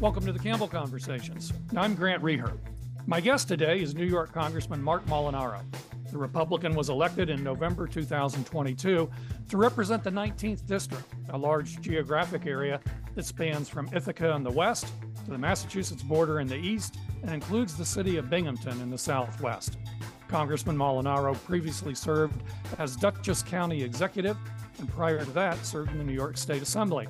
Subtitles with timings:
[0.00, 1.52] Welcome to the Campbell Conversations.
[1.76, 2.56] I'm Grant Reeher.
[3.06, 5.60] My guest today is New York Congressman Marc Molinaro.
[6.10, 9.10] The Republican was elected in November 2022
[9.50, 12.80] to represent the 19th District, a large geographic area
[13.14, 14.90] that spans from Ithaca in the west
[15.26, 18.96] to the Massachusetts border in the east and includes the city of Binghamton in the
[18.96, 19.76] southwest.
[20.28, 22.42] Congressman Molinaro previously served
[22.78, 24.38] as Dutchess County Executive
[24.78, 27.06] and prior to that served in the New York State Assembly.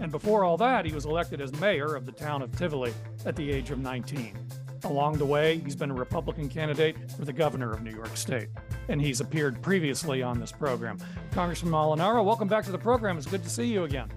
[0.00, 2.92] And before all that, he was elected as mayor of the town of Tivoli
[3.24, 4.36] at the age of 19.
[4.84, 8.48] Along the way, he's been a Republican candidate for the governor of New York State,
[8.88, 10.98] and he's appeared previously on this program.
[11.30, 13.16] Congressman Molinaro, welcome back to the program.
[13.16, 14.08] It's good to see you again.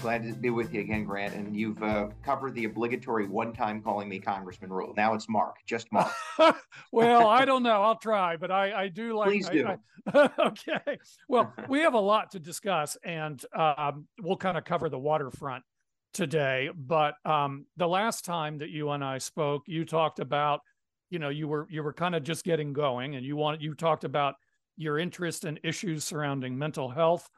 [0.00, 1.34] Glad to be with you again, Grant.
[1.34, 4.94] And you've uh, covered the obligatory one time calling me Congressman rule.
[4.96, 6.12] Now it's Marc, just Marc.
[6.92, 7.82] well, I don't know.
[7.82, 9.28] I'll try, but I, I do like.
[9.28, 9.66] Please do.
[9.66, 9.78] I,
[10.12, 10.98] I, okay.
[11.28, 15.64] Well, we have a lot to discuss, and um, we'll kind of cover the waterfront
[16.12, 16.70] today.
[16.74, 20.60] But um, the last time that you and I spoke, you talked about,
[21.10, 23.74] you know, you were you were kind of just getting going, and you want you
[23.74, 24.34] talked about
[24.76, 27.28] your interest in issues surrounding mental health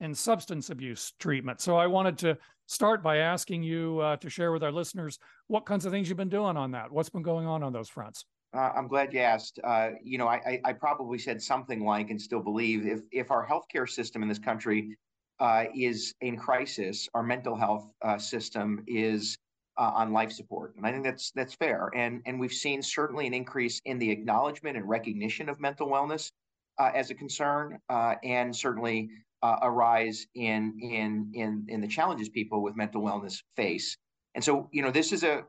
[0.00, 1.60] and substance abuse treatment.
[1.60, 5.66] So I wanted to start by asking you uh, to share with our listeners what
[5.66, 6.90] kinds of things you've been doing on that.
[6.90, 8.24] What's been going on on those fronts?
[8.54, 9.58] Uh, I'm glad you asked.
[9.64, 13.44] Uh, you know, I, I, probably said something like, and still believe, if if our
[13.44, 14.96] healthcare system in this country
[15.40, 19.36] uh, is in crisis, our mental health uh, system is
[19.76, 21.90] uh, on life support, and I think that's that's fair.
[21.96, 26.30] And and we've seen certainly an increase in the acknowledgement and recognition of mental wellness
[26.78, 29.10] as a concern, and certainly
[29.44, 33.96] uh, arise in in in in the challenges people with mental wellness face.
[34.34, 35.44] And so, you know, this is a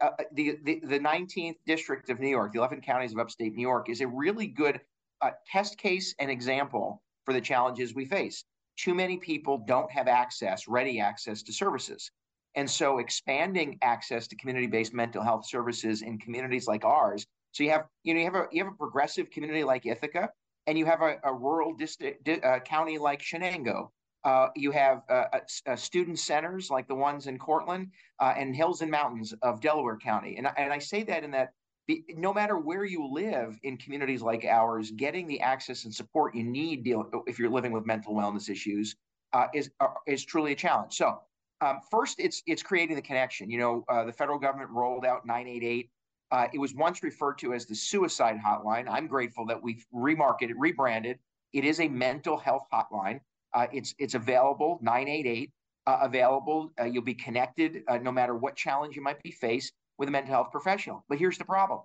[0.00, 3.62] uh, the, the the 19th district of New York, the 11 counties of upstate New
[3.62, 4.80] York, is a really good
[5.20, 8.44] uh, test case and example for the challenges we face.
[8.78, 12.10] Too many people don't have access, ready access to services.
[12.56, 17.26] And so expanding access to community-based mental health services in communities like ours.
[17.52, 20.30] So you have, you know, you have a you have a progressive community like Ithaca
[20.66, 23.90] and you have a, a rural district, uh, county like Shenango.
[24.24, 25.24] Uh, you have uh,
[25.66, 27.88] uh, student centers like the ones in Cortland
[28.20, 30.36] uh, and hills and mountains of Delaware County.
[30.38, 31.52] And, and I say that in that
[31.88, 36.34] the, no matter where you live in communities like ours, getting the access and support
[36.34, 38.96] you need deal, if you're living with mental wellness issues
[39.34, 39.70] uh, is
[40.06, 40.94] is truly a challenge.
[40.94, 41.18] So
[41.60, 43.50] um, first, it's it's creating the connection.
[43.50, 45.90] You know, the federal government rolled out 988
[46.34, 48.88] uh, it was once referred to as the suicide hotline.
[48.90, 51.20] I'm grateful that we've remarketed, rebranded.
[51.52, 53.20] It is a mental health hotline.
[53.52, 55.52] Uh, it's it's available 988
[55.86, 56.72] uh, available.
[56.80, 60.10] Uh, you'll be connected uh, no matter what challenge you might be faced with a
[60.10, 61.04] mental health professional.
[61.08, 61.82] But here's the problem: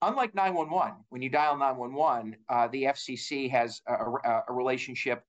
[0.00, 5.22] unlike 911, when you dial 911, uh, the FCC has a, a, a relationship.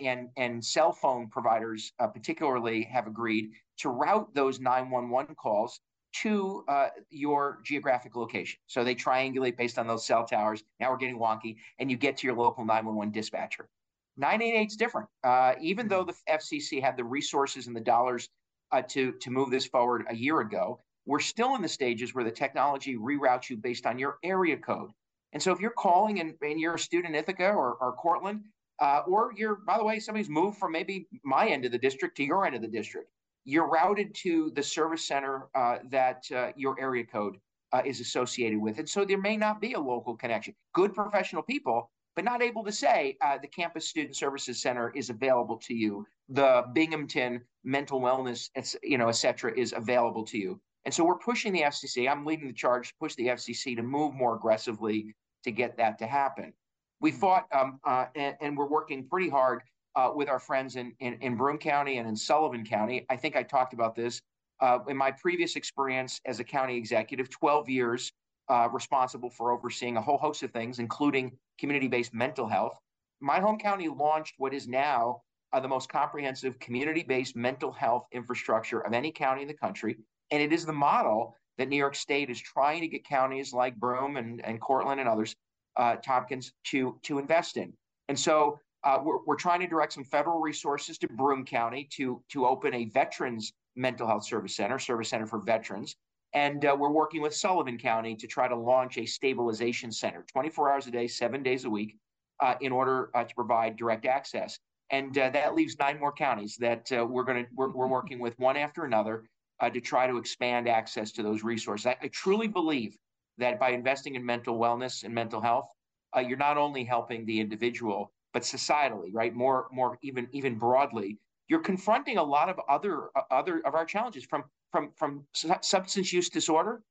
[0.00, 5.78] and and cell phone providers particularly have agreed to route those 911 calls
[6.12, 8.58] to uh, your geographic location.
[8.66, 10.62] So they triangulate based on those cell towers.
[10.80, 13.68] Now we're getting wonky, and you get to your local 911 dispatcher.
[14.16, 15.08] 988 is different.
[15.22, 18.28] Uh, even though the FCC had the resources and the dollars
[18.72, 22.24] uh, to, to move this forward a year ago, we're still in the stages where
[22.24, 24.90] the technology reroutes you based on your area code.
[25.32, 28.42] And so if you're calling and, and you're a student in Ithaca or, or Cortland,
[28.80, 32.16] uh, or you're, by the way, somebody's moved from maybe my end of the district
[32.16, 33.10] to your end of the district,
[33.48, 37.38] you're routed to the service center uh, that uh, your area code
[37.72, 38.78] uh, is associated with.
[38.78, 40.54] And so there may not be a local connection.
[40.74, 45.08] Good professional people, but not able to say uh, the Campus Student Services Center is
[45.08, 46.06] available to you.
[46.28, 48.50] The Binghamton Mental Wellness,
[48.82, 50.60] you know, et cetera, is available to you.
[50.84, 52.06] And so we're pushing the FCC.
[52.06, 55.98] I'm leading the charge to push the FCC to move more aggressively to get that
[56.00, 56.52] to happen.
[57.00, 57.16] We hmm.
[57.16, 59.62] fought, um, uh, and, and we're working pretty hard
[59.98, 63.04] uh, with our friends in, in, in, Broome County and in Sullivan County.
[63.10, 64.22] I think I talked about this
[64.60, 68.12] uh, in my previous experience as a county executive, 12 years
[68.48, 72.78] uh, responsible for overseeing a whole host of things, including community based mental health.
[73.20, 75.22] My home county launched what is now
[75.52, 79.96] uh, the most comprehensive community based mental health infrastructure of any county in the country.
[80.30, 83.74] And it is the model that New York State is trying to get counties like
[83.74, 85.34] Broome and, and Cortland and others,
[85.76, 87.72] uh, Tompkins, to, to invest in.
[88.08, 92.22] And so uh, we're, we're trying to direct some federal resources to Broome County to,
[92.30, 95.96] to open a veterans mental health service center, service center for veterans.
[96.34, 100.72] And uh, we're working with Sullivan County to try to launch a stabilization center 24
[100.72, 101.96] hours a day, seven days a week,
[102.40, 104.58] uh, in order uh, to provide direct access.
[104.90, 108.18] And uh, that leaves nine more counties that uh, we're going to we're, we're, working
[108.18, 109.24] with one after another
[109.72, 111.86] to try to expand access to those resources.
[111.86, 112.96] I, I, truly believe
[113.38, 115.68] that by investing in mental wellness and mental health,
[116.16, 119.34] you're not only helping the individual, but societally, right?
[119.34, 123.84] More, more even even broadly, you're confronting a lot of other uh, other of our
[123.84, 126.82] challenges from from from substance use disorder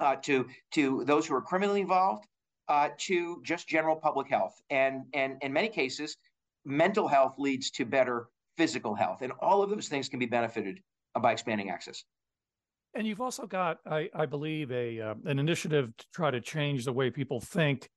[0.00, 2.24] uh, to to those who are criminally involved
[2.68, 4.60] uh, to just general public health.
[4.70, 6.16] And and in many cases,
[6.64, 10.80] mental health leads to better physical health, and all of those things can be benefited
[11.20, 12.04] by expanding access.
[12.94, 16.84] And you've also got, I, I believe, a uh, an initiative to try to change
[16.84, 17.88] the way people think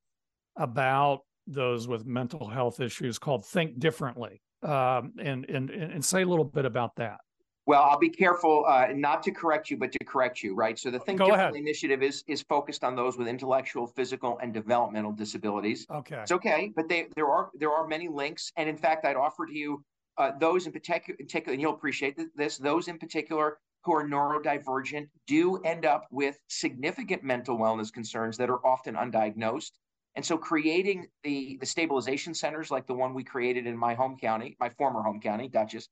[0.58, 4.42] about those with mental health issues called Think Differently.
[4.64, 7.18] Um, and, and and say a little bit about that.
[7.66, 10.78] Well, I'll be careful uh, not to correct you, but to correct you, right?
[10.78, 11.68] So the Think Go Differently ahead.
[11.68, 15.88] initiative is is focused on those with intellectual, physical, and developmental disabilities.
[15.90, 19.16] Okay, it's okay, but they there are there are many links, and in fact, I'd
[19.16, 19.84] offer to you
[20.18, 21.18] uh, those in particular,
[21.54, 22.58] and you'll appreciate this.
[22.58, 28.50] Those in particular who are neurodivergent do end up with significant mental wellness concerns that
[28.50, 29.72] are often undiagnosed.
[30.16, 34.18] And so, creating the the stabilization centers like the one we created in my home
[34.18, 35.88] county, my former home county, Dutchess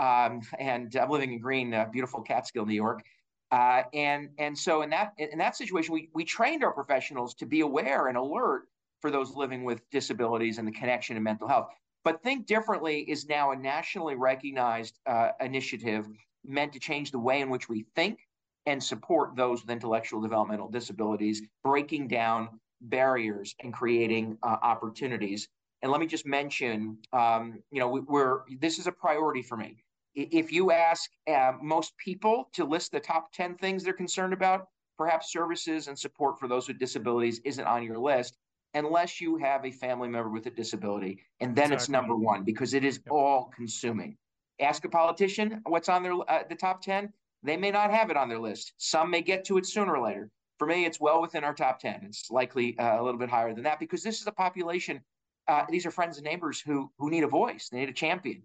[0.00, 3.02] um, and I'm living in Greene, uh, beautiful Catskill, New York.
[3.52, 7.46] Uh, and and so in that in that situation, we we trained our professionals to
[7.46, 8.62] be aware and alert
[9.00, 11.68] for those living with disabilities and the connection to mental health.
[12.04, 16.06] But Think Differently is now a nationally recognized uh, initiative
[16.44, 18.20] meant to change the way in which we think
[18.66, 25.48] and support those with intellectual developmental disabilities, breaking down barriers and creating uh, opportunities.
[25.82, 29.56] And let me just mention, um, you know, we, are this is a priority for
[29.56, 29.82] me
[30.14, 34.66] if you ask uh, most people to list the top 10 things they're concerned about,
[34.98, 38.36] perhaps services and support for those with disabilities isn't on your list
[38.74, 41.20] unless you have a family member with a disability.
[41.40, 41.76] And then exactly.
[41.76, 43.12] it's number one because it is yep.
[43.12, 44.16] all consuming.
[44.60, 47.12] Ask a politician what's on their uh, the top 10.
[47.42, 48.74] They may not have it on their list.
[48.76, 50.28] Some may get to it sooner or later.
[50.60, 52.00] For me, it's well within our top 10.
[52.02, 55.00] It's likely uh, a little bit higher than that because this is a population.
[55.48, 57.70] Uh, these are friends and neighbors who who need a voice.
[57.70, 58.42] They need a champion.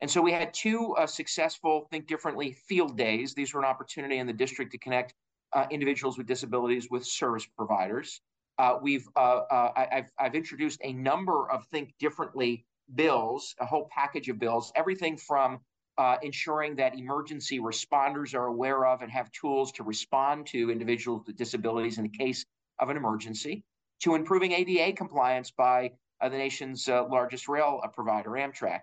[0.00, 3.34] And so we had two uh, successful Think Differently field days.
[3.34, 5.12] These were an opportunity in the district to connect
[5.52, 8.22] uh, individuals with disabilities with service providers.
[8.56, 12.64] Uh, we've uh, I, have I've introduced a number of Think Differently
[12.94, 15.60] bills, a whole package of bills, everything from
[16.00, 21.22] uh, ensuring that emergency responders are aware of and have tools to respond to individuals
[21.26, 22.44] with disabilities in the case
[22.78, 23.62] of an emergency,
[24.00, 25.90] to improving ADA compliance by
[26.22, 28.80] the nation's largest rail provider, Amtrak.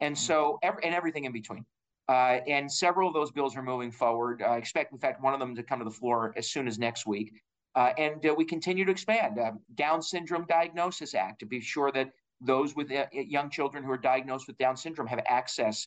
[0.00, 1.64] And so, every, and everything in between.
[2.08, 4.42] Uh, and several of those bills are moving forward.
[4.42, 6.78] I expect, in fact, one of them to come to the floor as soon as
[6.78, 7.32] next week.
[7.76, 11.92] Uh, and uh, we continue to expand uh, Down Syndrome Diagnosis Act to be sure
[11.92, 15.86] that those with uh, young children who are diagnosed with Down syndrome have access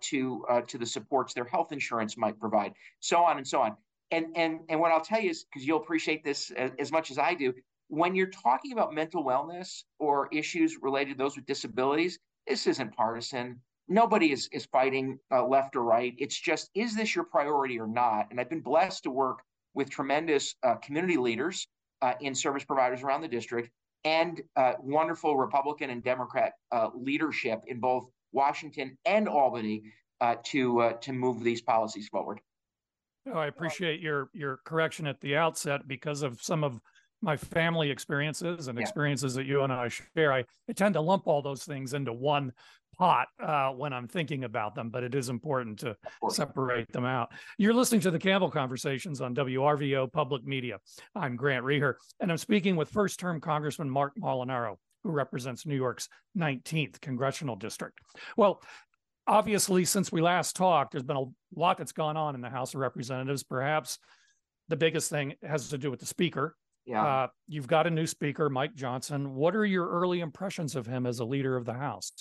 [0.00, 3.76] to to the supports their health insurance might provide, so on and so on.
[4.10, 7.10] And and and what I'll tell you is because you'll appreciate this as, as much
[7.10, 7.52] as I do.
[7.88, 12.94] When you're talking about mental wellness or issues related to those with disabilities, this isn't
[12.96, 13.60] partisan.
[13.88, 16.14] Nobody is, is fighting uh, left or right.
[16.16, 18.28] It's just, is this your priority or not?
[18.30, 19.40] And I've been blessed to work
[19.74, 21.68] with tremendous uh, community leaders
[22.00, 23.70] uh, in service providers around the district
[24.04, 29.84] and uh, wonderful Republican and Democrat uh, leadership in both Washington and Albany
[30.20, 32.40] uh, to to move these policies forward.
[33.32, 36.78] Oh, I appreciate your your correction at the outset because of some of
[37.22, 38.82] my family experiences and yeah.
[38.82, 42.12] experiences that you and I share, I, I, tend to lump all those things into
[42.12, 42.52] one
[42.98, 45.96] pot uh, when I'm thinking about them, but it is important to
[46.28, 47.32] separate them out.
[47.58, 50.78] You're listening to the Campbell Conversations on WRVO Public Media.
[51.14, 55.76] I'm Grant Reeher, and I'm speaking with first term Congressman Marc Molinaro, who represents New
[55.76, 58.00] York's 19th congressional district.
[58.36, 58.60] Well,
[59.26, 62.74] obviously, since we last talked, there's been a lot that's gone on in the House
[62.74, 63.44] of Representatives.
[63.44, 63.98] Perhaps
[64.68, 66.56] the biggest thing has to do with the Speaker,
[66.86, 67.04] yeah.
[67.04, 69.34] Uh, you've got a new speaker, Mike Johnson.
[69.34, 72.12] What are your early impressions of him as a leader of the House?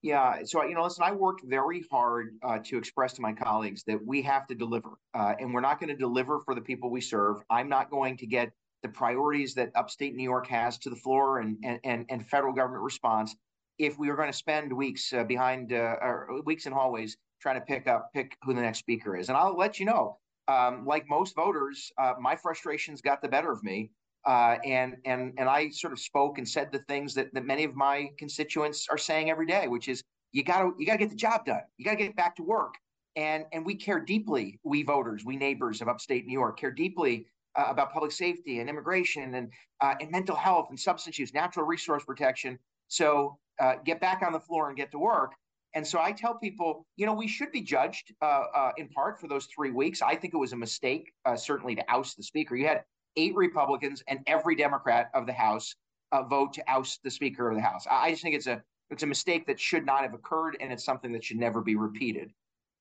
[0.00, 0.38] Yeah.
[0.44, 4.04] So, you know, listen, I worked very hard uh, to express to my colleagues that
[4.04, 7.00] we have to deliver, uh, and we're not going to deliver for the people we
[7.00, 7.36] serve.
[7.50, 8.50] I'm not going to get
[8.82, 12.82] the priorities that upstate New York has to the floor and and and, federal government
[12.82, 13.34] response
[13.78, 17.56] if we were going to spend weeks uh, behind uh, or weeks in hallways trying
[17.56, 19.28] to pick up pick who the next speaker is.
[19.28, 23.50] And I'll let you know, um, like most voters, uh, my frustrations got the better
[23.50, 23.90] of me.
[24.24, 27.64] Uh, and and and I sort of spoke and said the things that, that many
[27.64, 30.98] of my constituents are saying every day, which is you got to you got to
[30.98, 31.62] get the job done.
[31.76, 32.74] You got to get back to work.
[33.16, 37.26] And and we care deeply, we voters, we neighbors of upstate New York, care deeply
[37.56, 41.66] uh, about public safety and immigration and uh, and mental health and substance use, natural
[41.66, 42.58] resource protection.
[42.88, 45.32] So uh, get back on the floor and get to work.
[45.74, 49.18] And so I tell people, you know, we should be judged uh, uh, in part
[49.18, 50.02] for those three weeks.
[50.02, 52.54] I think it was a mistake, certainly, to oust the speaker.
[52.56, 52.84] You had
[53.16, 55.74] eight Republicans and every Democrat of the House
[56.12, 57.86] uh, vote to oust the Speaker of the House.
[57.90, 60.70] I, I just think it's a it's a mistake that should not have occurred, and
[60.70, 62.30] it's something that should never be repeated.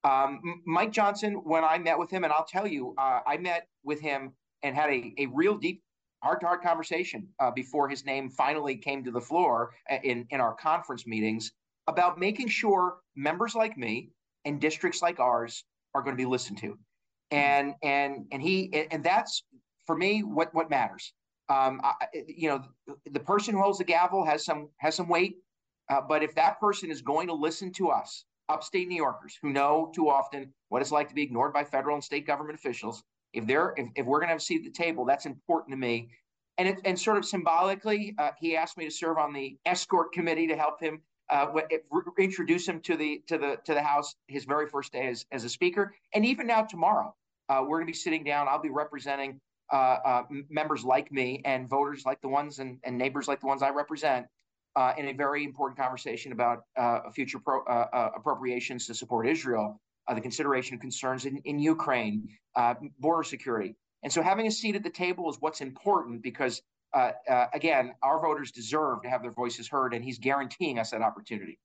[0.04, 3.68] Um, Mike Johnson, when I met with him, and I'll tell you, uh, I met
[3.84, 5.82] with him and had a, a real deep
[6.24, 10.26] heart to heart conversation uh, before his name finally came to the floor uh, in,
[10.30, 11.52] in our conference meetings
[11.88, 14.10] about making sure members like me
[14.46, 15.64] and districts like ours
[15.94, 16.78] are going to be listened to.
[17.32, 19.44] And and and he and that's
[19.88, 21.14] for me what what matters.
[21.50, 21.94] Um, I,
[22.28, 22.62] you know,
[23.10, 25.36] the person who holds the gavel has some has some weight,
[25.90, 29.50] uh, but if that person is going to listen to us, upstate New Yorkers who
[29.52, 33.04] know too often what it's like to be ignored by federal and state government officials,
[33.34, 35.72] if they're if, if we're going to have a seat at the table, that's important
[35.72, 36.10] to me.
[36.58, 40.12] And it, and sort of symbolically, uh, he asked me to serve on the escort
[40.12, 41.48] committee to help him uh,
[42.20, 45.44] introduce him to the to the to the House his very first day as as
[45.46, 47.16] a speaker, and even now tomorrow,
[47.50, 48.48] uh, we're going to be sitting down.
[48.48, 49.40] I'll be representing
[49.72, 53.48] uh, uh members like me and voters like the ones and, and neighbors like the
[53.48, 54.26] ones I represent
[54.76, 57.64] uh, in a very important conversation about uh, future pro,
[58.16, 59.80] appropriations to support Israel,
[60.14, 62.28] the consideration of concerns in, in Ukraine,
[63.00, 63.76] border security.
[64.04, 66.62] And so having a seat at the table is what's important because
[66.94, 70.92] uh, uh, again, our voters deserve to have their voices heard, and he's guaranteeing us
[70.92, 71.58] that opportunity.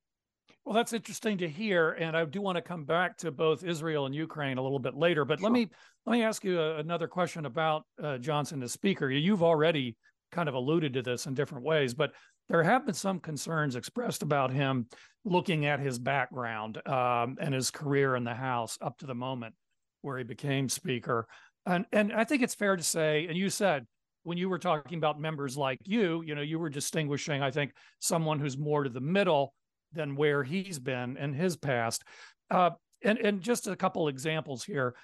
[0.65, 4.07] Well, that's interesting to hear, and I do want to come back to both Israel
[4.07, 5.25] and Ukraine a little bit later.
[5.25, 5.49] But sure.
[5.49, 5.69] let me
[6.07, 9.09] let me ask you a, another question about uh, Johnson as Speaker.
[9.11, 9.97] You've already
[10.33, 12.13] kind of alluded to this in different ways, but
[12.49, 14.87] there have been some concerns expressed about him
[15.25, 19.55] looking at his background um, and his career in the House up to the moment
[20.03, 21.27] where he became Speaker.
[21.67, 23.87] And and I think it's fair to say, and you said
[24.23, 27.73] when you were talking about members like you, you know, you were distinguishing, I think,
[27.99, 29.53] someone who's more to the middle
[29.93, 32.05] than where he's been in his past.
[32.51, 32.71] Uh,
[33.03, 34.95] and and just a couple examples here.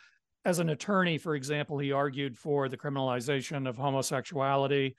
[0.44, 4.96] As an attorney, for example, he argued for the criminalization of homosexuality,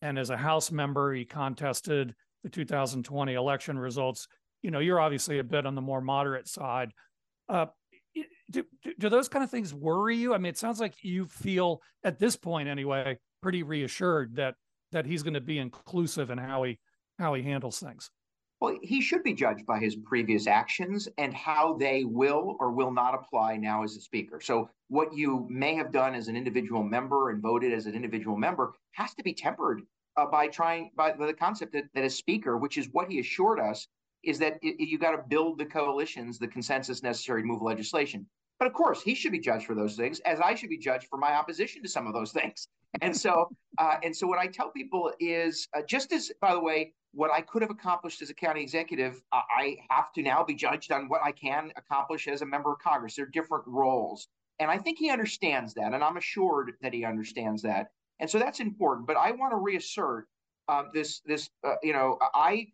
[0.00, 4.26] and as a House member, he contested the 2020 election results.
[4.62, 6.92] You know, you're obviously a bit on the more moderate side.
[7.48, 7.66] Uh,
[8.50, 8.64] do,
[8.98, 10.34] do those kind of things worry you?
[10.34, 14.54] I mean, it sounds like you feel at this point, anyway, pretty reassured that
[14.92, 16.78] that he's going to be inclusive in how he
[17.18, 18.10] how he handles things.
[18.62, 22.92] Well, he should be judged by his previous actions and how they will or will
[22.92, 24.40] not apply now as a speaker.
[24.40, 28.36] So, what you may have done as an individual member and voted as an individual
[28.36, 29.82] member has to be tempered
[30.16, 33.58] uh, by trying by, the concept that, that a speaker, which is what he assured
[33.58, 33.88] us,
[34.22, 38.24] is that it, you got to build the coalitions, the consensus necessary to move legislation.
[38.60, 41.08] But of course, he should be judged for those things, as I should be judged
[41.08, 42.68] for my opposition to some of those things.
[43.00, 46.60] And so, uh, and so, what I tell people is, uh, just as by the
[46.60, 50.54] way, what I could have accomplished as a county executive, I have to now be
[50.54, 53.16] judged on what I can accomplish as a member of Congress.
[53.16, 54.28] They're different roles,
[54.58, 57.88] and I think he understands that, and I'm assured that he understands that,
[58.20, 59.06] and so that's important.
[59.06, 60.26] But I want to reassert
[60.68, 62.68] uh, this, this, uh, you know, I.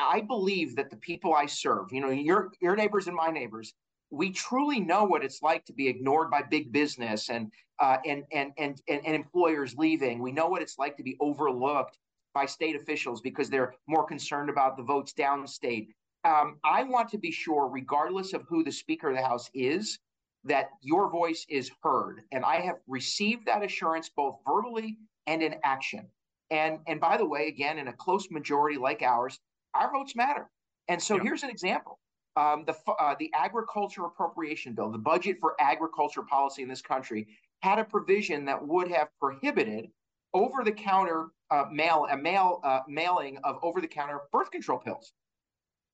[0.00, 3.72] I believe that the people I serve, you know, your your neighbors and my neighbors,
[4.10, 8.24] we truly know what it's like to be ignored by big business and uh, and,
[8.32, 10.18] and, and and and employers leaving.
[10.18, 11.96] We know what it's like to be overlooked
[12.34, 15.88] by state officials because they're more concerned about the votes downstate.
[16.24, 19.98] Um, I want to be sure, regardless of who the Speaker of the House is,
[20.44, 24.96] that your voice is heard, and I have received that assurance both verbally
[25.26, 26.08] and in action.
[26.50, 29.38] And and by the way, again, in a close majority like ours,
[29.74, 30.50] our votes matter.
[30.88, 32.00] And so here's an example
[32.36, 37.26] um, the uh, the agriculture appropriation bill, the budget for agriculture policy in this country,
[37.62, 39.90] had a provision that would have prohibited
[40.34, 44.78] over the counter uh, mail a mail uh, mailing of over the counter birth control
[44.78, 45.12] pills.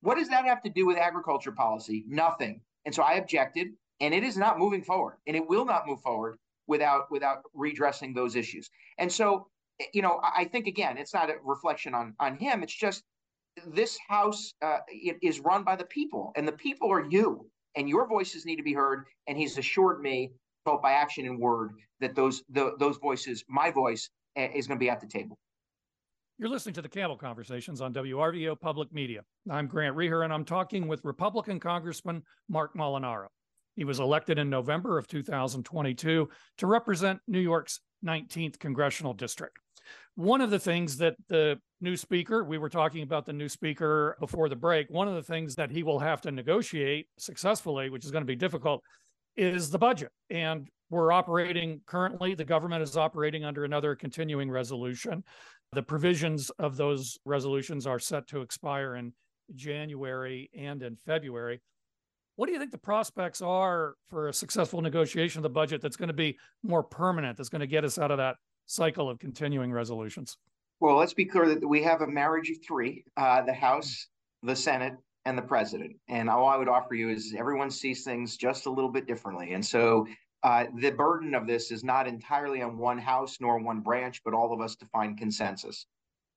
[0.03, 2.05] What does that have to do with agriculture policy?
[2.07, 2.61] Nothing.
[2.85, 3.69] And so I objected,
[4.01, 8.13] and it is not moving forward, and it will not move forward without without redressing
[8.15, 8.69] those issues.
[8.99, 9.49] And so,
[9.93, 12.63] you know, I think again, it's not a reflection on on him.
[12.63, 13.03] It's just
[13.67, 14.79] this house uh,
[15.23, 18.63] is run by the people, and the people are you, and your voices need to
[18.63, 19.07] be heard.
[19.27, 20.33] And he's assured me,
[20.65, 24.85] both by action and word, that those the, those voices, my voice, is going to
[24.85, 25.39] be at the table.
[26.39, 29.23] You're listening to the Campbell Conversations on WRVO Public Media.
[29.51, 33.29] I'm Grant Reeher, and I'm talking with Republican Congressman Marc Molinaro.
[33.75, 36.29] He was elected in November of 2022
[36.59, 39.57] to represent New York's 19th congressional district.
[40.15, 44.17] One of the things that the new speaker, we were talking about the new speaker
[44.21, 48.05] before the break, one of the things that he will have to negotiate successfully, which
[48.05, 48.83] is going to be difficult,
[49.37, 50.11] is the budget.
[50.31, 55.25] And we're operating currently, the government is operating under another continuing resolution.
[55.73, 59.13] The provisions of those resolutions are set to expire in
[59.55, 61.61] January and in February.
[62.37, 65.97] What do you think the prospects are for a successful negotiation of the budget that's
[65.97, 69.19] going to be more permanent, that's going to get us out of that cycle of
[69.19, 70.37] continuing resolutions?
[70.79, 74.09] Well, let's be clear that we have a marriage of three: uh, the House,
[74.43, 74.93] the Senate,
[75.25, 75.97] and the president.
[76.09, 79.55] And all I would offer you is everyone sees things just a little bit differently.
[79.55, 80.07] And so
[80.47, 84.33] uh, the burden of this is not entirely on one house nor one branch, but
[84.33, 85.87] all of us to find consensus.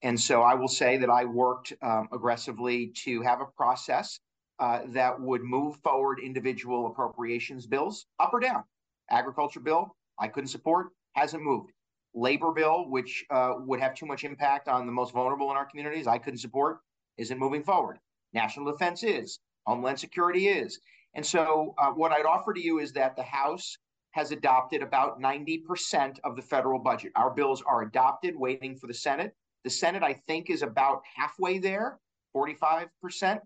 [0.02, 4.20] And so I will say that I worked um, aggressively to have a process
[4.58, 8.64] uh, that would move forward individual appropriations bills up or down.
[9.12, 11.72] Agriculture bill, I couldn't support, hasn't moved.
[12.16, 15.68] Labor bill, which uh, would have too much impact on the most vulnerable in our
[15.68, 16.80] communities, I couldn't support,
[17.18, 18.00] isn't moving forward.
[18.34, 19.38] National defense is,
[19.68, 20.80] Homeland Security is.
[21.14, 23.78] And so, uh, what I'd offer to you is that the House
[24.12, 27.12] has adopted about 90% of the federal budget.
[27.16, 29.34] Our bills are adopted, waiting for the Senate.
[29.64, 32.00] The Senate, I think, is about halfway there,
[32.36, 33.40] 45%.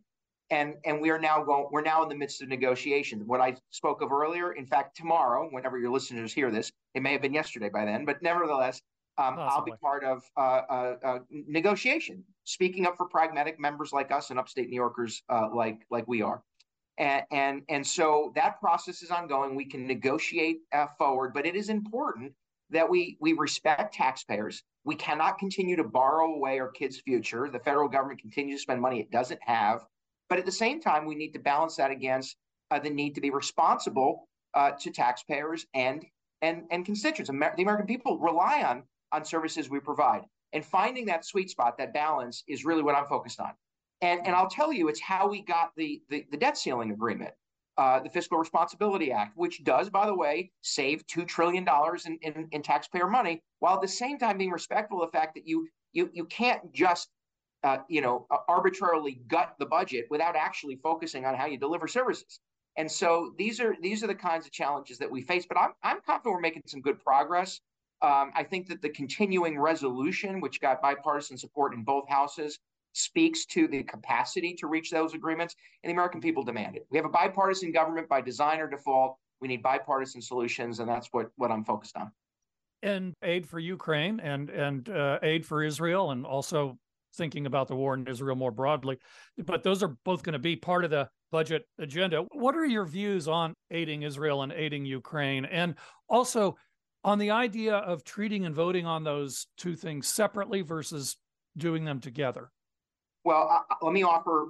[0.50, 3.24] And, and we are now going, we're now in the midst of negotiations.
[3.26, 7.12] What I spoke of earlier, in fact, tomorrow, whenever your listeners hear this, it may
[7.14, 8.82] have been yesterday by then, but nevertheless,
[9.18, 14.12] um, I'll be part of uh, uh, uh, negotiation, speaking up for pragmatic members like
[14.12, 16.42] us and upstate New Yorkers uh, like like we are,
[16.98, 19.56] and, and so that process is ongoing.
[19.56, 22.34] We can negotiate uh, forward, but it is important
[22.70, 24.64] that we we respect taxpayers.
[24.86, 27.50] We cannot continue to borrow away our kids' future.
[27.50, 29.86] The federal government continues to spend money it doesn't have,
[30.30, 32.36] but at the same time, we need to balance that against
[32.72, 34.28] uh, the need to be responsible
[34.80, 36.06] to taxpayers and
[36.42, 37.30] and and constituents.
[37.30, 40.24] Amer- the American people rely on on services we provide.
[40.54, 43.52] And finding that sweet spot, that balance, is really what I'm focused on.
[44.04, 47.32] And, and I'll tell you, it's how we got the, the, the debt ceiling agreement,
[47.78, 51.66] uh, the Fiscal Responsibility Act, which does, by the way, save $2 trillion
[52.06, 55.34] in, in, in taxpayer money, while at the same time being respectful of the fact
[55.36, 57.08] that you, you, you can't just
[57.64, 62.42] uh, you know, arbitrarily gut the budget without actually focusing on how you deliver services.
[62.76, 65.46] And so these are these are the kinds of challenges that we face.
[65.48, 67.62] But I'm I'm confident we're making some good progress.
[68.02, 72.60] Um, I think that the continuing resolution, which got bipartisan support in both houses,
[72.94, 76.86] speaks to the capacity to reach those agreements, and the American people demand it.
[76.90, 79.18] We have a bipartisan government by design or default.
[79.42, 82.12] We need bipartisan solutions, and that's what, what I'm focused on.
[82.82, 86.78] And aid for Ukraine and and uh, aid for Israel, and also
[87.16, 88.98] thinking about the war in Israel more broadly.
[89.38, 92.26] But those are both going to be part of the budget agenda.
[92.32, 95.76] What are your views on aiding Israel and aiding Ukraine, and
[96.10, 96.58] also
[97.04, 101.18] on the idea of treating and voting on those two things separately versus
[101.58, 102.50] doing them together?
[103.24, 104.50] Well, uh, let me offer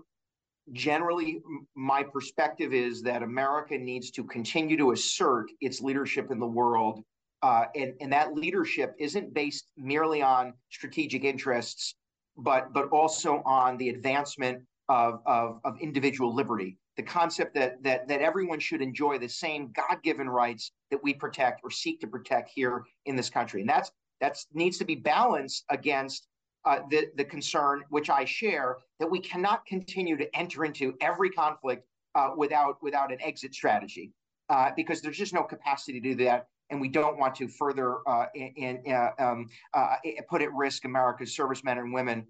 [0.71, 1.41] generally
[1.75, 7.03] my perspective is that America needs to continue to assert its leadership in the world.
[7.41, 11.95] Uh, and, and that leadership isn't based merely on strategic interests,
[12.37, 18.07] but, but also on the advancement of, of, of individual liberty the concept that that
[18.07, 22.51] that everyone should enjoy the same God-given rights that we protect or seek to protect
[22.53, 26.27] here in this country, and that's that's needs to be balanced against
[26.65, 31.29] uh, the the concern which I share that we cannot continue to enter into every
[31.29, 34.11] conflict uh, without without an exit strategy,
[34.49, 37.97] uh, because there's just no capacity to do that, and we don't want to further
[38.07, 39.95] uh, in, uh, um, uh,
[40.29, 42.25] put at risk America's servicemen and women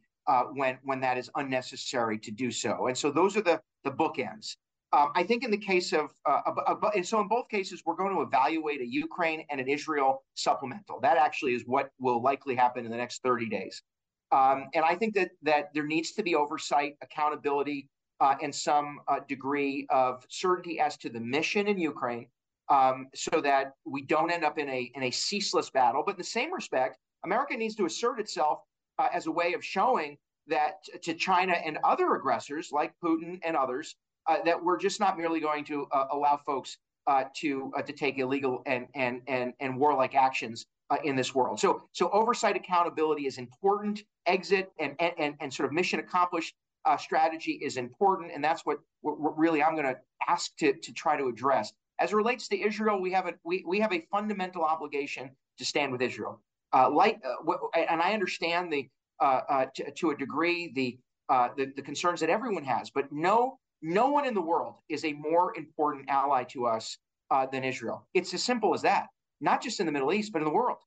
[0.53, 2.87] when when that is unnecessary to do so.
[2.87, 4.55] And so those are the the bookends.
[4.93, 6.41] Um, I think in the case of, uh,
[6.95, 10.99] and so in both cases, we're going to evaluate a Ukraine and an Israel supplemental.
[11.01, 13.81] That actually is what will likely happen in the next 30 days.
[14.33, 17.87] Um, and I think that that there needs to be oversight, accountability,
[18.19, 22.27] uh, and some uh, degree of certainty as to the mission in Ukraine,
[22.69, 26.01] um, so that we don't end up in a in a ceaseless battle.
[26.03, 28.61] But in the same respect, America needs to assert itself
[28.97, 30.17] uh, as a way of showing
[30.47, 33.95] that to China and other aggressors like Putin and others
[34.27, 38.17] uh, that we're just not merely going to uh, allow folks uh, to to take
[38.17, 41.59] illegal and and and and warlike actions uh, in this world.
[41.59, 44.03] So so oversight accountability is important.
[44.25, 48.79] Exit and and and sort of mission accomplished uh, strategy is important, and that's what,
[49.01, 51.73] what, what really I'm going to ask to to try to address.
[51.99, 55.65] As it relates to Israel, we have a we, we have a fundamental obligation to
[55.65, 56.41] stand with Israel.
[56.73, 57.21] Uh, like,
[57.75, 60.97] and I understand the uh, uh, to, to, a degree the,
[61.29, 65.05] uh, the, the concerns that everyone has, but no no one in the world is
[65.05, 66.97] a more important ally to us
[67.31, 68.07] uh, than Israel.
[68.13, 69.07] It's as simple as that.
[69.43, 70.79] Not just in the Middle East, but in the world.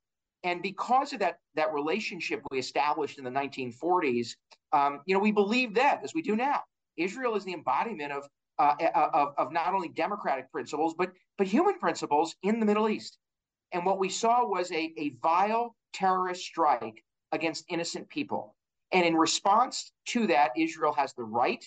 [0.42, 4.31] And because of that that relationship we established in the 1940s,
[4.73, 6.61] um, you know, we believe that as we do now.
[6.97, 11.79] Israel is the embodiment of, uh, of of not only democratic principles but but human
[11.79, 13.19] principles in the Middle East.
[13.73, 18.57] And what we saw was a, a vile terrorist strike against innocent people.
[18.92, 21.64] And in response to that, Israel has the right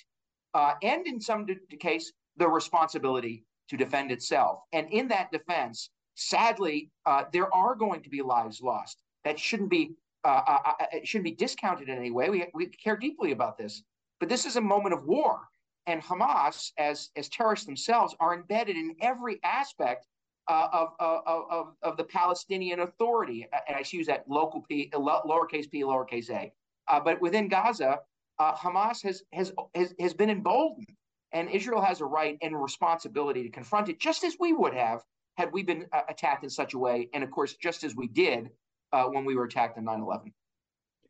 [0.53, 4.61] uh, and in some d- case, the responsibility to defend itself.
[4.73, 9.01] And in that defense, sadly, uh, there are going to be lives lost.
[9.23, 12.29] That shouldn't be uh, uh, uh, it shouldn't be discounted in any way.
[12.29, 13.83] We, we care deeply about this,
[14.19, 15.39] but this is a moment of war,
[15.87, 20.07] and Hamas, as as terrorists themselves, are embedded in every aspect
[20.49, 25.69] uh, of, of, of, of the Palestinian Authority, and I use that local p, lowercase
[25.71, 26.51] p, lowercase a.
[26.89, 27.99] Uh, but within Gaza,
[28.39, 30.91] uh, Hamas has, has has has been emboldened,
[31.31, 35.01] and Israel has a right and responsibility to confront it, just as we would have
[35.39, 38.07] had we been uh, attacked in such a way, and of course, just as we
[38.07, 38.49] did
[38.91, 40.33] uh, when we were attacked in 9/11.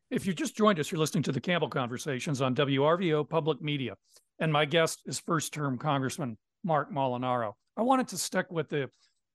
[0.08, 3.96] If you just joined us, you're listening to the Campbell Conversations on WRVO Public Media,
[4.38, 7.54] and my guest is first-term Congressman Marc Molinaro.
[7.76, 8.88] I wanted to stick with the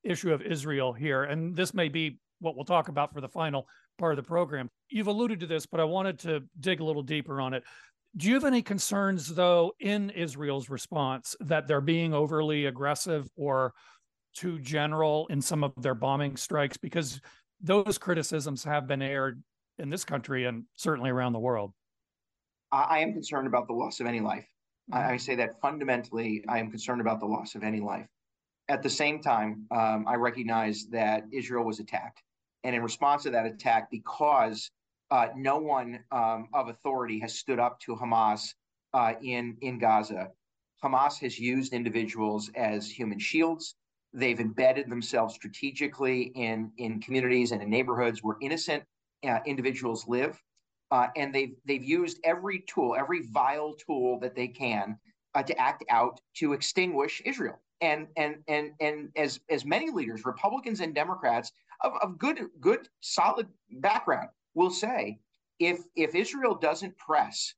[0.03, 3.67] issue of Israel here, and this may be what we'll talk about for the final
[3.97, 4.69] part of the program.
[4.89, 7.63] You've alluded to this, but I wanted to dig a little deeper on it.
[8.17, 13.73] Do you have any concerns, though, in Israel's response that they're being overly aggressive or
[14.35, 16.77] too general in some of their bombing strikes?
[16.77, 17.21] Because
[17.61, 19.41] those criticisms have been aired
[19.79, 21.73] in this country and certainly around the world.
[22.71, 24.45] I am concerned about the loss of any life.
[24.91, 25.13] Mm-hmm.
[25.13, 28.07] I say that fundamentally, I am concerned about the loss of any life.
[28.67, 32.21] At the same time, um, I recognize that Israel was attacked.
[32.63, 34.69] And in response to that attack, because
[35.11, 38.53] uh, no one um, of authority has stood up to Hamas
[38.93, 40.29] uh, in, in Gaza,
[40.83, 43.75] Hamas has used individuals as human shields.
[44.15, 48.83] They've embedded themselves strategically in, in communities and in neighborhoods where innocent
[49.27, 50.41] uh, individuals live.
[50.91, 54.97] Uh, and they've they've used every tool, every vile tool that they can
[55.33, 60.25] uh, to act out to extinguish Israel and and and and as as many leaders,
[60.25, 61.51] Republicans and Democrats
[61.81, 63.47] of, of good good solid
[63.79, 65.19] background will say,
[65.59, 67.53] if if Israel doesn't press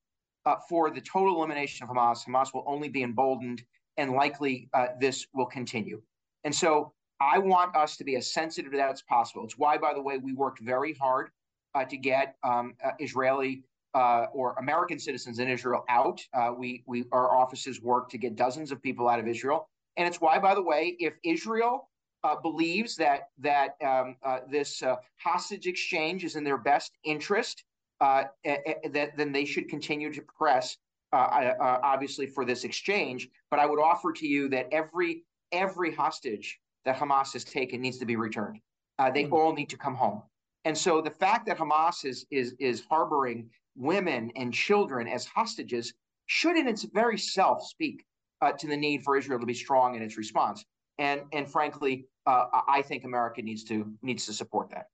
[0.45, 3.63] uh, for the total elimination of Hamas, Hamas will only be emboldened,
[3.97, 6.01] and likely uh, this will continue.
[6.47, 9.43] And so I want us to be as sensitive to that as possible.
[9.43, 11.29] It's why, by the way, we worked very hard
[11.75, 16.21] uh, to get um, uh, Israeli uh, or American citizens in Israel out.
[16.33, 19.67] Uh, we we our offices worked to get dozens of people out of Israel.
[19.97, 21.89] And it's why, by the way, if Israel
[22.23, 24.81] uh, believes that that um, uh, this
[25.17, 27.65] hostage exchange is in their best interest,
[27.99, 30.77] uh, that then they should continue to press,
[31.11, 33.27] obviously, for this exchange.
[33.51, 37.97] But I would offer to you that every every hostage that Hamas has taken needs
[37.99, 38.59] to be returned.
[38.97, 39.33] they mm-hmm.
[39.33, 40.21] all need to come home.
[40.65, 45.93] And so the fact that Hamas is is is harboring women and children as hostages
[46.25, 48.03] should, in its very self, speak
[48.41, 50.65] uh, to the need for Israel to be strong in its response.
[50.97, 54.87] And and frankly, uh, I think America needs to needs to support that.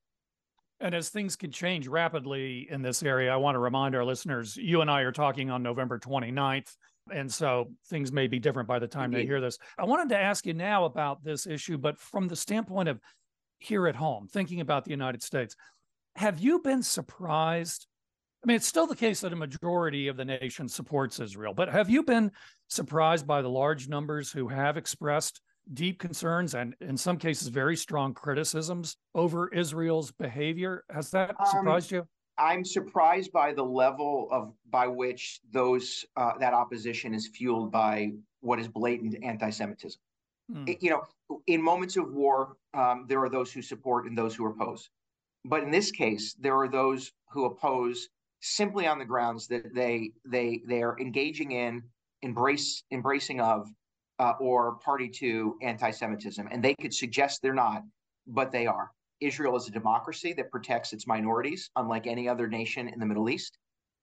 [0.79, 4.57] And as things can change rapidly in this area, I want to remind our listeners,
[4.57, 6.75] you and I are talking on November 29th.
[7.11, 9.17] And so things may be different by the time Indeed.
[9.17, 9.57] they hear this.
[9.77, 12.99] I wanted to ask you now about this issue, but from the standpoint of
[13.59, 15.55] here at home, thinking about the United States,
[16.15, 17.87] have you been surprised
[18.43, 21.69] I mean, it's still the case that a majority of the nation supports Israel, but
[21.69, 22.31] have you been
[22.67, 25.39] surprised by the large numbers who have expressed
[25.73, 30.83] deep concerns and, in some cases, very strong criticisms over Israel's behavior?
[30.89, 32.07] Has that um, surprised um, you?
[32.37, 38.11] I'm surprised by the level of by which those uh, that opposition is fueled by
[38.41, 40.01] what is blatant anti-Semitism.
[40.51, 40.65] Hmm.
[40.67, 44.35] It, you know, in moments of war, um, there are those who support and those
[44.35, 44.89] who oppose.
[45.45, 48.09] But in this case, there are those who oppose
[48.41, 51.83] simply on the grounds that they they they are engaging in
[52.23, 53.69] embrace embracing of
[54.23, 57.81] uh, or party to anti-Semitism, and they could suggest they're not,
[58.25, 58.89] but they are.
[59.19, 63.29] Israel is a democracy that protects its minorities, unlike any other nation in the Middle
[63.29, 63.57] East.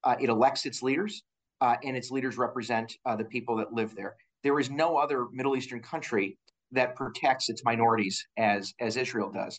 [0.04, 1.22] Uh, it elects its leaders,
[1.62, 4.14] uh, and its leaders represent uh, the people that live there.
[4.42, 6.36] There is no other Middle Eastern country
[6.72, 9.58] that protects its minorities as as Israel does.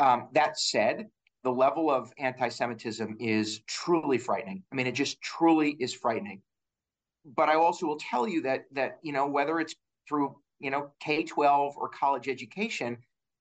[0.00, 1.06] Um, that said,
[1.44, 4.64] the level of anti-Semitism is truly frightening.
[4.72, 6.42] I mean, it just truly is frightening.
[7.24, 9.76] But I also will tell you that that you know whether it's
[10.08, 12.98] through you know K twelve or college education,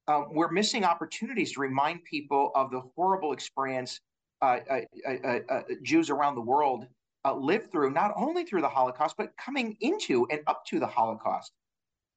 [0.08, 4.00] uh, we're missing opportunities to remind people of the horrible experience
[4.42, 6.88] uh, uh, uh, uh Jews around the world
[7.26, 10.88] uh, lived through, not only through the Holocaust but coming into and up to the
[10.88, 11.52] Holocaust.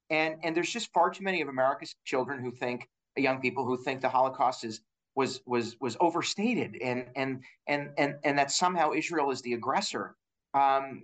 [0.09, 3.77] And and there's just far too many of America's children who think young people who
[3.77, 4.81] think the Holocaust is
[5.15, 10.15] was was was overstated and and and and and that somehow Israel is the aggressor.
[10.53, 11.01] Um,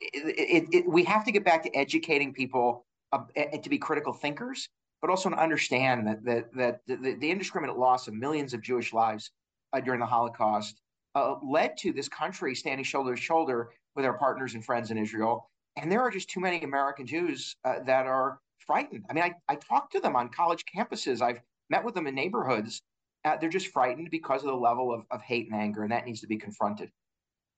[0.00, 3.20] it, it, we have to get back to educating people uh,
[3.62, 4.68] to be critical thinkers,
[5.00, 8.92] but also to understand that that that the, the indiscriminate loss of millions of Jewish
[8.92, 9.30] lives
[9.72, 10.80] uh, during the Holocaust
[11.14, 14.98] uh, led to this country standing shoulder to shoulder with our partners and friends in
[14.98, 15.48] Israel.
[15.76, 19.04] And there are just too many American Jews uh, that are frightened.
[19.10, 21.20] I mean, I, I talk to them on college campuses.
[21.20, 22.82] I've met with them in neighborhoods
[23.26, 26.06] uh, they're just frightened because of the level of, of hate and anger, and that
[26.06, 26.90] needs to be confronted.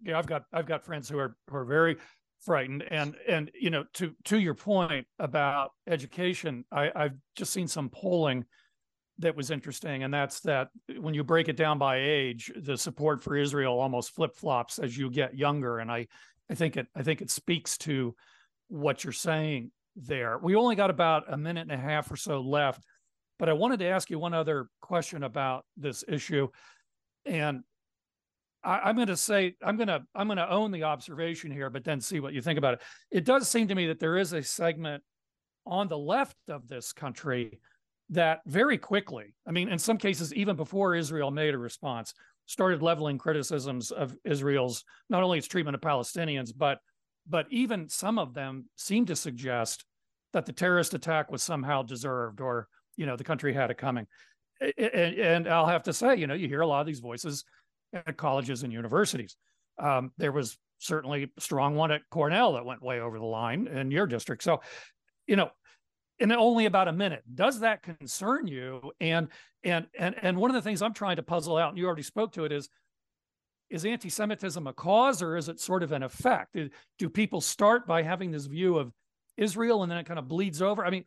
[0.03, 1.96] Yeah, I've got I've got friends who are who are very
[2.40, 2.85] frightened.
[2.90, 7.88] And and you know, to to your point about education, I, I've just seen some
[7.88, 8.44] polling
[9.18, 13.22] that was interesting, and that's that when you break it down by age, the support
[13.22, 15.79] for Israel almost flip flops as you get younger.
[15.79, 16.07] And I
[16.51, 18.14] I think it I think it speaks to
[18.68, 20.38] what you're saying there.
[20.38, 22.85] We only got about a minute and a half or so left,
[23.38, 26.48] but I wanted to ask you one other question about this issue.
[27.24, 27.62] And
[28.68, 31.70] I, am going to say I'm going to I'm going to own the observation here,
[31.70, 32.83] but then see what you think about it.
[33.11, 35.02] It does seem to me that there is a segment
[35.66, 37.61] on the left of this country
[38.11, 42.12] that very quickly, I mean, in some cases, even before Israel made a response,
[42.46, 46.78] started leveling criticisms of Israel's not only its treatment of Palestinians, but
[47.26, 49.85] but even some of them seem to suggest
[50.33, 54.07] that the terrorist attack was somehow deserved or you know the country had it coming
[54.61, 57.44] and, and i'll have to say you know you hear a lot of these voices
[57.92, 59.37] at colleges and universities
[59.81, 63.66] um, there was certainly a strong one at cornell that went way over the line
[63.66, 64.61] in your district so
[65.27, 65.51] you know
[66.18, 69.29] in only about a minute does that concern you and
[69.64, 72.03] and and and one of the things i'm trying to puzzle out and you already
[72.03, 72.68] spoke to it is
[73.70, 76.57] is anti-Semitism a cause or is it sort of an effect?
[76.98, 78.92] Do people start by having this view of
[79.37, 80.85] Israel and then it kind of bleeds over?
[80.85, 81.05] I mean,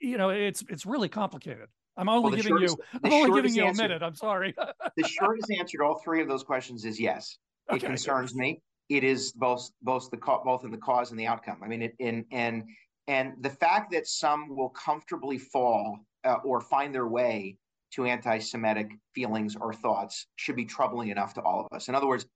[0.00, 1.68] you know, it's it's really complicated.
[1.96, 4.02] I'm only well, giving shortest, you I'm only giving you a minute.
[4.02, 4.54] I'm sorry.
[4.96, 7.36] the shortest answer to all three of those questions is yes.
[7.70, 7.84] Okay.
[7.84, 8.60] It concerns me.
[8.88, 11.58] It is both both the both in the cause and the outcome.
[11.62, 12.64] I mean, it in and
[13.08, 17.56] and the fact that some will comfortably fall uh, or find their way
[17.92, 21.88] to anti Semitic feelings or thoughts should be troubling enough to all of us.
[21.88, 22.26] In other words,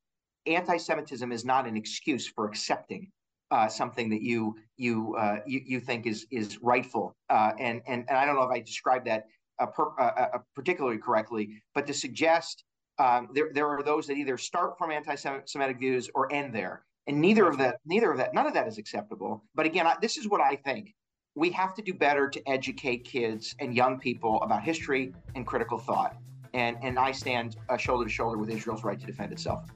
[0.46, 3.10] anti Semitism is not an excuse for accepting.
[3.52, 8.04] Uh, something that you you, uh, you you think is is rightful, uh, and and
[8.08, 9.22] and I don't know if I described that
[9.64, 12.64] per, particularly correctly, but to suggest
[12.98, 17.20] um, there there are those that either start from anti-Semitic views or end there, and
[17.20, 19.44] neither of that neither of that none of that is acceptable.
[19.54, 20.94] But again, I, this is what I think
[21.36, 25.78] we have to do better to educate kids and young people about history and critical
[25.78, 26.16] thought.
[26.54, 29.70] And, and I stand uh, shoulder to shoulder with Israel's right to defend itself.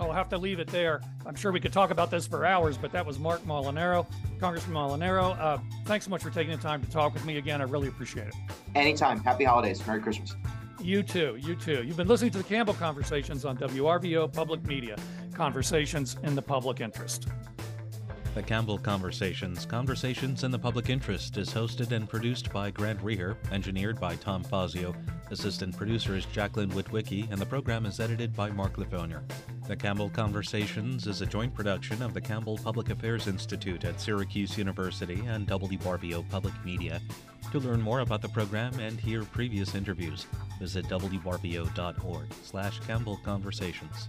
[0.00, 1.00] I'll have to leave it there.
[1.26, 4.06] I'm sure we could talk about this for hours, but that was Marc Molinaro,
[4.40, 5.38] Congressman Molinaro.
[5.38, 7.60] Uh, thanks so much for taking the time to talk with me again.
[7.60, 8.34] I really appreciate it.
[8.74, 9.20] Anytime.
[9.20, 9.86] Happy holidays.
[9.86, 10.34] Merry Christmas.
[10.80, 11.36] You too.
[11.40, 11.84] You too.
[11.84, 14.96] You've been listening to the Campbell Conversations on WRVO Public Media,
[15.32, 17.28] conversations in the public interest.
[18.34, 23.36] The Campbell Conversations, Conversations in the Public Interest, is hosted and produced by Grant Reeher,
[23.52, 24.94] engineered by Tom Fazio,
[25.30, 29.22] assistant producer is Jacqueline Witwicky, and the program is edited by Mark Lefonier.
[29.68, 34.56] The Campbell Conversations is a joint production of the Campbell Public Affairs Institute at Syracuse
[34.56, 37.02] University and WRVO Public Media.
[37.50, 40.26] To learn more about the program and hear previous interviews,
[40.58, 44.08] visit wrvo.org slash Campbell Conversations.